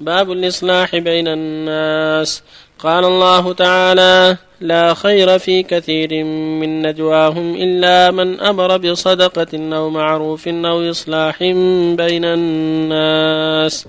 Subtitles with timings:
[0.00, 2.42] باب الإصلاح بين الناس.
[2.78, 10.48] قال الله تعالى لا خير في كثير من نجواهم إلا من أمر بصدقة أو معروف
[10.48, 11.42] أو إصلاح
[11.96, 13.88] بين الناس.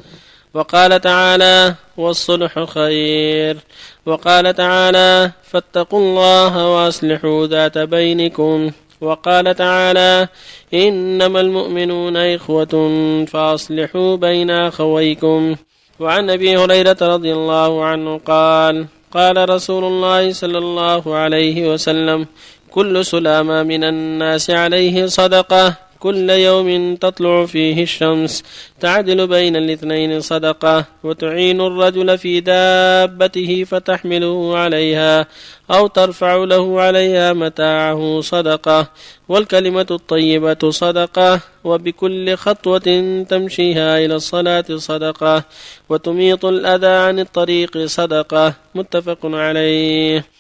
[0.54, 3.58] وقال تعالى والصلح خير.
[4.06, 8.72] وقال تعالى فاتقوا الله وأصلحوا ذات بينكم.
[9.02, 10.28] وقال تعالى
[10.74, 12.96] إنما المؤمنون إخوة
[13.28, 15.56] فأصلحوا بين أخويكم.
[16.00, 22.26] وعن أبي هريرة رضي الله عنه قال قال رسول الله صلى الله عليه وسلم
[22.72, 25.87] كل سلامة من الناس عليه صدقة.
[26.00, 28.44] كل يوم تطلع فيه الشمس
[28.80, 35.28] تعدل بين الاثنين صدقة وتعين الرجل في دابته فتحمله عليها
[35.72, 38.88] أو ترفع له عليها متاعه صدقة.
[39.30, 42.88] والكلمة الطيبة صدقة وبكل خطوة
[43.30, 45.44] تمشيها إلى الصلاة صدقة
[45.90, 48.54] وتميط الأذى عن الطريق صدقة.
[48.76, 50.37] متفق عليه.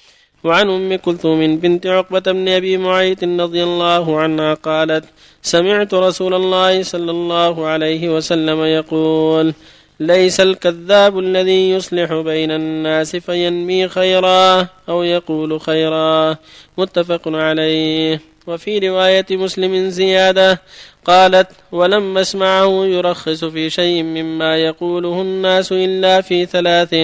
[0.47, 5.05] وعن أم كلثوم بنت عقبة بن أبي معيط رضي الله عنها قالت
[5.41, 9.53] سمعت رسول الله صلى الله عليه وسلم يقول
[9.99, 16.35] ليس الكذاب الذي يصلح بين الناس فينمي خيرا أو يقول خيرا.
[16.77, 18.36] متفق عليه.
[18.47, 20.61] وفي رواية مسلم زيادة
[21.05, 26.95] قالت ولم أسمعه يرخص في شيء مما يقوله الناس إلا في ثلاث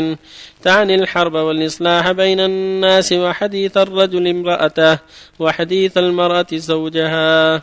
[0.61, 4.99] تعني الحرب والإصلاح بين الناس وحديث الرجل امرأته
[5.39, 7.61] وحديث المرأة زوجها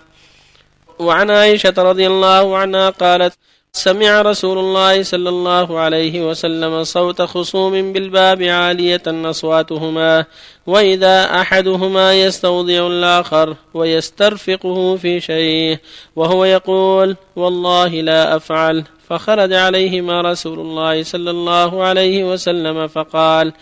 [0.98, 3.32] وعن عائشة رضي الله عنها قالت
[3.72, 10.24] سمع رسول الله صلى الله عليه وسلم صوت خصوم بالباب عالية أصواتهما
[10.66, 15.78] وإذا أحدهما يستوضع الآخر ويسترفقه في شيء
[16.16, 18.84] وهو يقول والله لا أفعل.
[19.08, 23.52] فخرج عليهما رسول الله صلى الله عليه وسلم فقال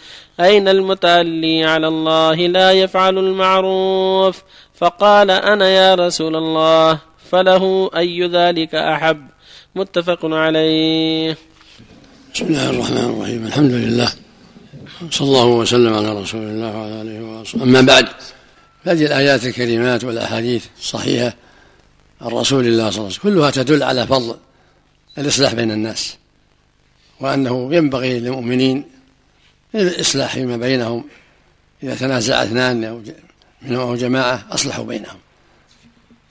[0.40, 4.42] أين المتألي على الله لا يفعل المعروف؟
[4.74, 6.98] فقال أنا يا رسول الله
[7.30, 9.37] فله أي ذلك أحب؟
[9.74, 11.36] متفق عليه.
[12.34, 13.46] بسم الله الرحمن الرحيم.
[13.46, 14.12] الحمد لله.
[15.10, 17.62] صلى الله وسلم على رسول الله وعلى آله وصحبه.
[17.62, 18.08] أما بعد
[18.84, 21.34] هذه الآيات الكريمات والأحاديث الصحيحة
[22.20, 24.36] عن رسول الله صلى الله عليه وسلم كلها تدل على فضل
[25.18, 26.16] الإصلاح بين الناس
[27.20, 28.84] وأنه ينبغي للمؤمنين
[29.74, 31.04] الاصلاح فيما بينهم.
[31.82, 33.02] إذا تنازع اثنان أو
[33.62, 35.18] منهم أو جماعة أصلحوا بينهم.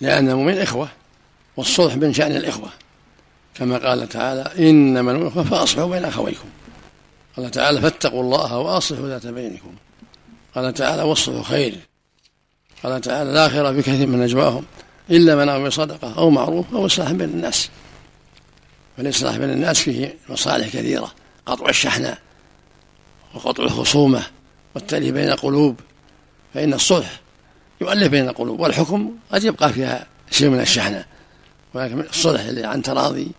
[0.02, 0.90] لأن المؤمن إخوة
[1.58, 2.70] والصلح من شأن الإخوة.
[3.58, 6.50] كما قال تعالى إنما الملك فأصلحوا بين أخويكم.
[7.38, 9.76] قال تعالى فاتقوا الله وأصلحوا ذات بينكم.
[10.56, 11.78] قال تعالى والصلح خير.
[12.84, 14.66] قال تعالى لا خير في كثير من نجواهم
[15.10, 17.70] إلا من أمر بصدقة أو معروف أو إصلاح بين الناس.
[18.98, 21.12] فالإصلاح بين الناس فيه مصالح كثيرة.
[21.46, 22.18] قطع الشحنة
[23.34, 24.24] وقطع الخصومة
[24.76, 25.80] والتأليف بين القلوب.
[26.54, 27.22] فإن الصلح
[27.82, 31.06] يؤلف بين القلوب والحكم قد يبقى فيها شيء من الشحنة.
[31.74, 33.32] ولكن الصلح عن تراضي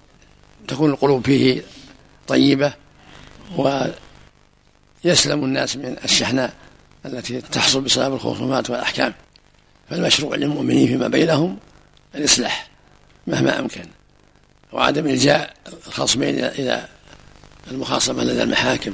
[0.69, 1.63] تكون القلوب فيه
[2.29, 2.73] طيبة
[3.57, 6.55] ويسلم الناس من الشحناء
[7.07, 9.15] التي تحصل بسبب الخصومات والأحكام.
[9.91, 11.59] فالمشروع للمؤمنين فيما بينهم
[12.15, 12.69] الإصلاح
[13.27, 13.85] مهما أمكن
[14.73, 15.55] وعدم إلجاء
[15.87, 16.89] الخصمين إلى
[17.71, 18.93] المخاصمة لدى المحاكم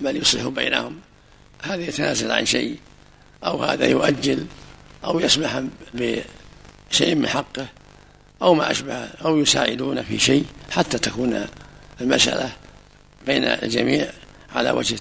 [0.00, 1.00] بل يصلح بينهم.
[1.62, 2.78] هذا يتنازل عن شيء
[3.44, 4.46] أو هذا يؤجل
[5.04, 5.62] أو يسمح
[5.94, 7.66] بشيء من حقه.
[8.42, 11.46] أو ما أشبه أو يساعدون في شيء حتى تكون
[12.00, 12.52] المسألة
[13.26, 14.10] بين الجميع
[14.54, 14.98] على وجه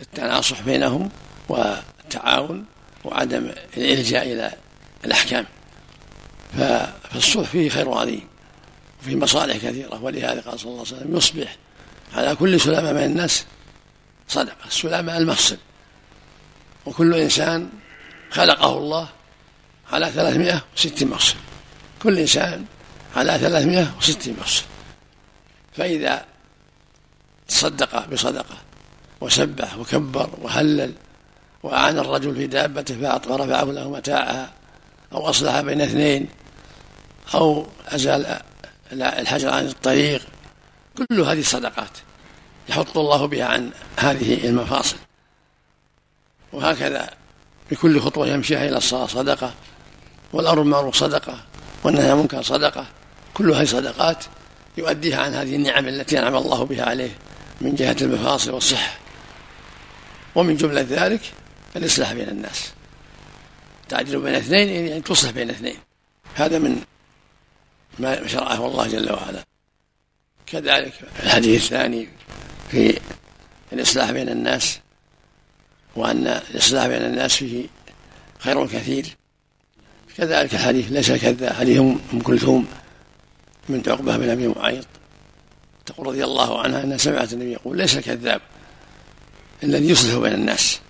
[0.00, 1.10] التناصح بينهم
[1.48, 2.64] والتعاون
[3.04, 4.52] وعدم الإلجاء إلى
[5.04, 5.46] الأحكام.
[6.58, 8.28] فالصلح فيه خير عظيم
[9.02, 11.56] وفيه مصالح كثيرة ولهذا قال صلى الله عليه وسلم يصبح
[12.14, 13.44] على كل سلامة من الناس
[14.28, 15.56] صدقة السلامة المفصل
[16.86, 17.68] وكل إنسان
[18.30, 19.08] خلقه الله
[19.92, 21.36] على ثلاثمائة وستين مفصل
[22.02, 22.64] كل إنسان
[23.16, 24.64] على ثلاثمائة وستين مفصل
[25.72, 26.24] فإذا
[27.48, 28.56] تصدق بصدقة
[29.20, 30.92] وسبح وكبر وهلل
[31.62, 34.50] وأعان الرجل في دابته فرفعه له متاعها
[35.12, 36.28] أو أصلح بين اثنين
[37.34, 38.40] أو أزال
[38.92, 40.22] الحجر عن الطريق.
[40.98, 41.90] كل هذه الصدقات
[42.68, 44.96] يحط الله بها عن هذه المفاصل.
[46.52, 47.10] وهكذا
[47.70, 49.54] بكل خطوة يمشيها إلى الصلاة صدقة.
[50.32, 51.38] والأمر بالمعروف صدقة.
[51.84, 52.86] عن المنكر صدقة.
[53.34, 54.24] كل هذه صدقات
[54.78, 57.10] يؤديها عن هذه النعم التي أنعم الله بها عليه
[57.60, 58.98] من جهة المفاصل والصحة.
[60.34, 61.20] ومن جملة ذلك
[61.76, 62.72] الإصلاح بين الناس.
[63.88, 65.76] تعدل بين اثنين يعني تصلح بين اثنين.
[66.34, 66.82] هذا من
[67.98, 69.44] ما شرعه الله جل وعلا.
[70.46, 70.92] كذلك
[71.22, 72.08] الحديث الثاني
[72.70, 73.00] في
[73.72, 74.80] الإصلاح بين الناس
[75.96, 77.66] وأن الإصلاح بين الناس فيه
[78.38, 79.16] خير كثير.
[80.18, 82.66] كذلك الحديث ليس كذا حديث أم كلثوم
[83.68, 84.86] بنت عقبة بن أبي معيط
[85.86, 88.40] تقول رضي الله عنها أنها سمعت النبي يقول ليس كذاب
[89.62, 90.80] الذي يصلح بين الناس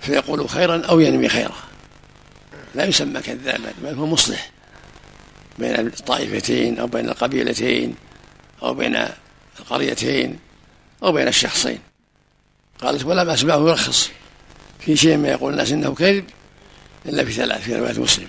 [0.00, 1.56] فيقول خيرا أو ينمي خيرا.
[2.74, 4.50] لا يسمى كذابا بل هو مصلح
[5.58, 7.94] بين الطائفتين أو بين القبيلتين
[8.62, 9.06] أو بين
[9.60, 10.38] القريتين
[11.02, 11.78] أو بين الشخصين.
[12.80, 14.10] قالت ولم أسمعه يرخص
[14.78, 16.24] في شيء ما يقول الناس إنه كذب
[17.06, 18.28] إلا في ثلاث في رواية مسلم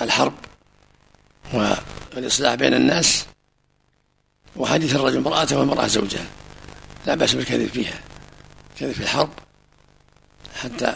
[0.00, 0.34] الحرب
[2.14, 3.26] والإصلاح بين الناس
[4.56, 6.26] وحديث الرجل امرأته والمرأة زوجها.
[7.06, 8.00] لا بأس بالكذب فيها.
[8.78, 9.30] كذب في الحرب
[10.54, 10.94] حتى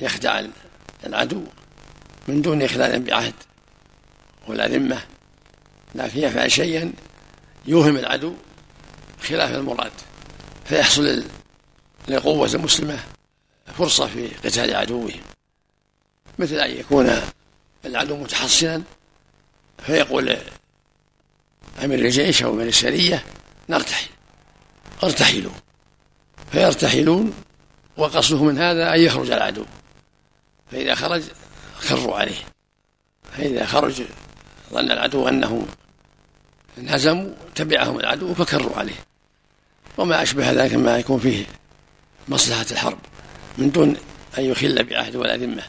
[0.00, 0.42] يخدع
[1.06, 1.44] العدو
[2.28, 3.34] من دون إخلال بعهد
[4.48, 5.02] ولا ذمة
[5.94, 6.92] لكن يفعل شيئا
[7.66, 8.34] يوهم العدو
[9.22, 9.92] خلاف المراد.
[10.64, 11.24] فيحصل
[12.08, 12.98] للقوة المسلمة
[13.78, 15.20] فرصة في قتال عدوهم.
[16.38, 17.20] مثل أن يكون
[17.84, 18.82] العدو متحصنا
[19.86, 20.36] فيقول
[21.84, 23.24] أمير الجيش أو أمير السرية
[23.68, 24.08] نرتحل
[25.04, 25.52] ارتحلوا.
[26.52, 27.34] فيرتحلون
[27.96, 29.64] وقصده من هذا أن يخرج العدو.
[30.72, 31.22] فإذا خرج
[31.78, 32.44] خروا عليه.
[33.32, 34.02] فإذا خرج
[34.72, 35.66] ظن العدو أنهم
[36.78, 39.04] انهزموا تبعهم العدو فكروا عليه.
[39.98, 41.44] وما أشبه ذلك ما يكون فيه
[42.28, 42.98] مصلحة الحرب.
[43.58, 43.96] من دون
[44.38, 45.62] أن يخل بعهد ولا ذمة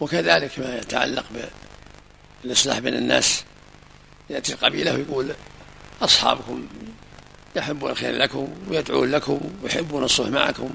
[0.00, 1.24] وكذلك ما يتعلق
[2.44, 3.44] بالإصلاح بين الناس
[4.30, 5.32] يأتي القبيلة ويقول
[6.02, 6.68] أصحابكم
[7.56, 10.70] يحبون الخير لكم ويدعون لكم ويحبون الصلح معكم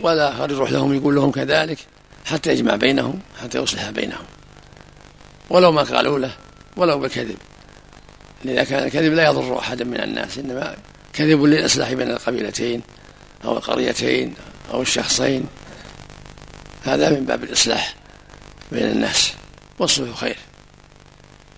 [0.00, 1.78] ولا آخر يروح لهم يقول لهم كذلك
[2.24, 4.24] حتى يجمع بينهم حتى يصلح بينهم.
[5.50, 6.32] ولو ما قالوا له
[6.76, 7.36] ولو بالكذب.
[8.44, 10.76] لذا كان الكذب لا يضر أحدا من الناس إنما
[11.12, 12.82] كذب للإصلاح بين القبيلتين
[13.44, 14.34] أو القريتين
[14.70, 15.46] أو الشخصين
[16.82, 17.94] هذا من باب الإصلاح
[18.72, 19.32] بين الناس
[19.78, 20.36] والصلح خير.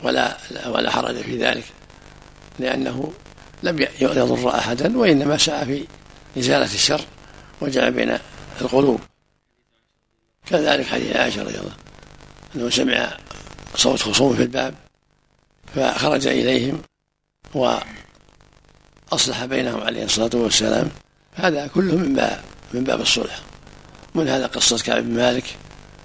[0.03, 0.37] ولا
[0.67, 1.65] ولا حرج في ذلك
[2.59, 3.13] لأنه
[3.63, 5.87] لم يضر أحدا وإنما سعى في
[6.39, 7.01] إزالة الشر
[7.61, 8.19] وجعل بين
[8.61, 9.01] القلوب.
[10.47, 11.73] كذلك حديث عائشة رضي الله
[12.57, 13.17] أنه سمع
[13.75, 14.75] صوت خصوم في الباب
[15.75, 16.83] فخرج إليهم
[17.55, 20.89] وأصلح بينهم عليه الصلاة والسلام.
[21.35, 23.41] هذا كله باب من باب الصلح.
[24.15, 25.45] من هذا قصة كعب بن مالك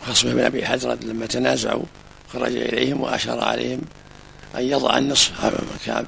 [0.01, 1.83] وخصمه بن أبي حجرة لما تنازعوا
[2.33, 3.81] خرج إليهم وأشار عليهم
[4.55, 5.31] أن يضع النصف
[5.85, 6.05] كعب.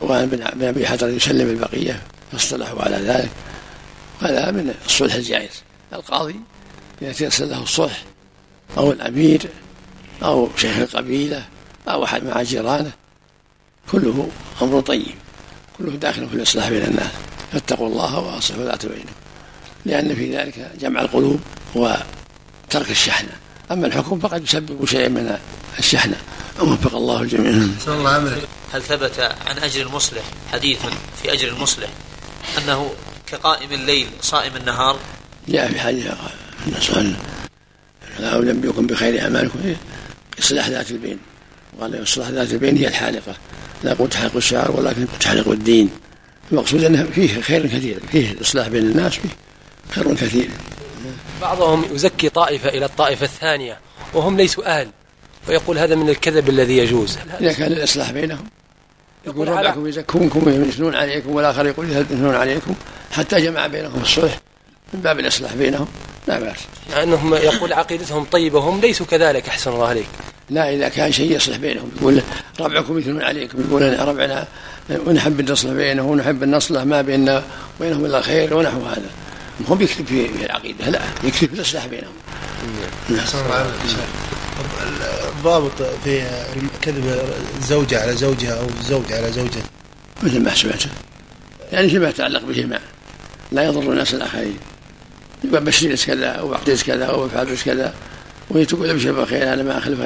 [0.00, 2.02] وأن بن أبي حجرة يسلم البقية
[2.32, 3.30] فاصطلحوا على ذلك.
[4.20, 5.62] هذا من الصلح الجائز.
[5.92, 6.36] القاضي
[7.02, 8.02] إذا تيسر له الصلح
[8.78, 9.48] أو الأمير
[10.22, 11.44] أو شيخ القبيلة
[11.88, 12.92] أو أحد مع جيرانه.
[13.92, 14.28] كله
[14.62, 15.14] أمر طيب.
[15.78, 17.10] كله داخل في الإصلاح بين الناس.
[17.52, 19.12] فاتقوا الله وأصلحوا ذات بينكم.
[19.86, 21.40] لأن في ذلك جمع القلوب
[21.74, 23.32] وترك الشحنة.
[23.70, 25.38] أما الحكم فقد يسبب شيئا من
[25.78, 26.16] الشحنة.
[26.60, 27.68] وفق الله الجميع.
[27.88, 28.38] الله
[28.72, 30.22] هل ثبت عن أجر المصلح
[30.52, 30.78] حديث
[31.22, 31.88] في أجر المصلح
[32.58, 32.90] أنه
[33.26, 34.98] كقائم الليل صائم النهار؟
[35.48, 36.06] جاء في حديث
[36.66, 36.90] الناس
[38.18, 39.58] لا أنبئكم بخير أعمالكم.
[40.38, 41.18] إصلاح ذات البين.
[41.80, 43.34] قال إصلاح ذات البين هي الحالقة.
[43.84, 45.90] لا قلت تحلق الشعر ولكن تحلق الدين.
[46.52, 48.00] المقصود أنه فيه خير كثير.
[48.12, 49.28] فيه الإصلاح بين الناس فيه
[49.90, 50.48] خير كثير.
[51.42, 53.78] بعضهم يزكي طائفة إلى الطائفة الثانية
[54.14, 54.88] وهم ليسوا أهل
[55.48, 57.18] ويقول هذا من الكذب الذي يجوز.
[57.40, 58.44] إذا كان الإصلاح بينهم.
[59.26, 62.74] يقول ربكم يزكونكم ويثنون عليكم والآخر يقول يثنون عليكم
[63.12, 64.38] حتى جمع بينهم الصلح.
[64.94, 65.86] من باب الإصلاح بينهم
[66.28, 66.58] لا بأس.
[66.90, 70.06] يعني أنهم يقول عقيدتهم طيبة وهم ليسوا كذلك أحسن الله عليك.
[70.50, 72.22] لا إذا كان شيء يصلح بينهم يقول
[72.60, 74.46] ربعكم يثنون عليكم يقول أنا ربعنا
[75.06, 77.42] ونحب النصلح بينه ونحب النصلح ما بيننا
[77.80, 79.10] وبينهم إلا خير ونحو هذا.
[79.68, 80.90] هم يكتب في العقيدة.
[80.90, 82.12] لا يكتب في الإصلاح بينهم.
[83.08, 83.26] نعم.
[85.38, 86.22] الضابط في
[86.82, 87.22] كذب
[87.62, 89.62] زوجة على زوجها أو زوج على زوجته
[90.22, 90.90] مثل ما سمعته
[91.72, 92.80] يعني فيما يتعلق بهما.
[93.52, 94.56] لا يضر الناس الآخرين.
[95.44, 97.94] يقول بشري كذا أو أعطيت كذا أو افعل كذا.
[98.50, 99.52] وهي تقول ابشر بخير.
[99.52, 100.00] أنا ما أخلف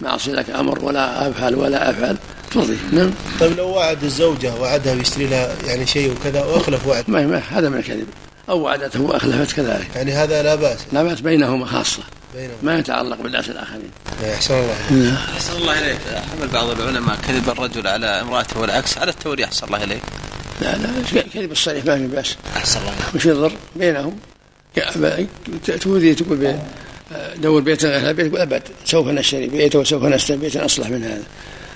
[0.00, 2.16] ما أعصي لك أمر ولا أفعل ولا أفعل.
[2.50, 3.10] ترضي نعم.
[3.40, 7.10] طيب لو وعد الزوجة وعدها بيشتري لها يعني شيء وكذا وأخلف وعد.
[7.10, 8.06] ما هذا من الكذب.
[8.48, 9.88] أو وعدته وأخلفت كذلك.
[9.96, 10.78] يعني هذا لا بأس.
[10.92, 12.02] لا بأس بينهما خاصة.
[12.34, 12.56] بينهما.
[12.62, 13.90] ما يتعلق بالناس الآخرين.
[14.34, 15.16] أحسن الله نعم.
[15.34, 15.98] أحسن الله إليك.
[16.32, 18.98] حمل بعض العلماء كذب الرجل على امرأته والعكس.
[18.98, 20.02] على التورية أحسن الله إليك.
[20.60, 22.36] لا لا كذب الصريح ما في بأس.
[22.56, 24.16] أحسن الله وش يضر؟ بينهم.
[25.80, 26.58] تؤذي تقول
[27.36, 28.62] دور بيتا غير بيت يقول أبد.
[28.84, 30.64] سوف نشتري بيت وسوف نشتري بيتا.
[30.64, 31.22] أصلح من هذا.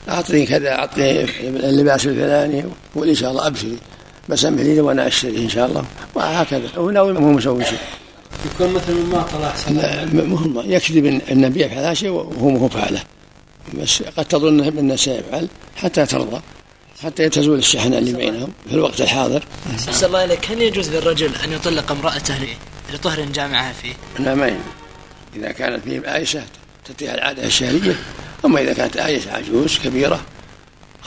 [0.09, 2.65] أعطني كذا أعطني اللباس الفلاني.
[2.95, 3.79] قول ان شاء الله أبشري.
[4.31, 5.85] بسمح لي وأنا أشتري إن شاء الله.
[6.15, 6.69] وهكذا.
[6.77, 7.79] هو ناوي مو مسوي شيء.
[8.55, 10.63] يكون مثل ما طلع لا مهم.
[10.65, 13.03] يكذب النبي يفعل شيء وهو مو فعله.
[13.75, 16.41] بس قد تظن انه سيفعل حتى ترضى.
[17.03, 19.43] حتى تزول الشحنة اللي بينهم في الوقت الحاضر.
[19.89, 20.51] أحسن الله إليك.
[20.51, 22.57] هل يجوز للرجل أن يطلق امرأته
[22.95, 24.61] لطهر جامعها فيه؟ لا ما
[25.37, 26.43] إذا كانت فيه عائشة
[26.85, 27.97] تأتيها العادة الشهرية.
[28.45, 30.21] أما إذا كانت عائشة عجوز كبيرة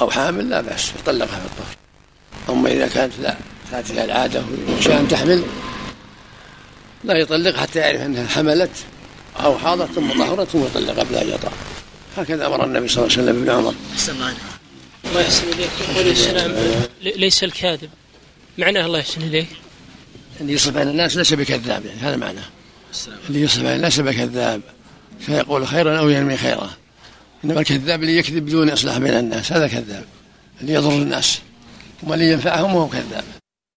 [0.01, 0.91] أو حامل لا بأس.
[0.99, 1.82] يطلقها في الطهر.
[2.49, 3.35] أما إذا كانت لا
[3.71, 5.43] تاتيها العادة ويخشى أن تحمل
[7.03, 8.71] لا يطلق حتى يعرف أنها حملت
[9.39, 11.53] أو حاضت ثم طهرت ثم يطلقها بلا جطاء
[12.17, 13.73] هكذا أمر النبي صلى الله عليه وسلم ابن عمر.
[13.93, 14.37] أحسن الله إليك.
[15.15, 15.69] يحسن إليك.
[15.89, 16.55] يقول السلام
[17.01, 17.89] ليس الكاذب.
[18.57, 19.47] معناه الله يحسن إليك؟
[20.41, 22.45] اللي يصف بين الناس ليس بكذاب يعني هذا معناه.
[23.29, 24.61] اللي يصف بين الناس بكذاب.
[25.19, 26.69] فيقول خيرا أو ينمي خيرا.
[27.45, 30.05] إنما الكذاب اللي يكذب بدون إصلاح بين الناس هذا كذاب.
[30.61, 31.39] اللي يضر الناس.
[32.11, 33.42] اللي ينفعهم وهو كذاب.